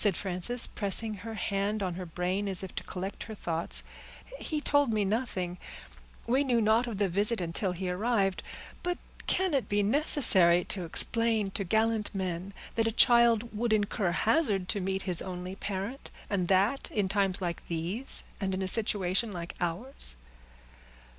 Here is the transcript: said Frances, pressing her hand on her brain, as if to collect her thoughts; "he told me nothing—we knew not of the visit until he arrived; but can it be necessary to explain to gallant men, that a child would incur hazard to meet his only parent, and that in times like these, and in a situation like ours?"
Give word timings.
said 0.03 0.17
Frances, 0.17 0.65
pressing 0.65 1.13
her 1.13 1.35
hand 1.35 1.83
on 1.83 1.93
her 1.93 2.07
brain, 2.07 2.47
as 2.47 2.63
if 2.63 2.73
to 2.73 2.83
collect 2.85 3.25
her 3.25 3.35
thoughts; 3.35 3.83
"he 4.39 4.59
told 4.59 4.91
me 4.91 5.05
nothing—we 5.05 6.43
knew 6.43 6.59
not 6.59 6.87
of 6.87 6.97
the 6.97 7.07
visit 7.07 7.39
until 7.39 7.71
he 7.71 7.87
arrived; 7.87 8.41
but 8.81 8.97
can 9.27 9.53
it 9.53 9.69
be 9.69 9.83
necessary 9.83 10.63
to 10.63 10.85
explain 10.85 11.51
to 11.51 11.63
gallant 11.63 12.09
men, 12.15 12.51
that 12.73 12.87
a 12.87 12.91
child 12.91 13.55
would 13.55 13.71
incur 13.71 14.09
hazard 14.09 14.67
to 14.67 14.79
meet 14.81 15.03
his 15.03 15.21
only 15.21 15.55
parent, 15.55 16.09
and 16.31 16.47
that 16.47 16.89
in 16.89 17.07
times 17.07 17.39
like 17.39 17.67
these, 17.67 18.23
and 18.39 18.55
in 18.55 18.63
a 18.63 18.67
situation 18.67 19.31
like 19.31 19.53
ours?" 19.61 20.15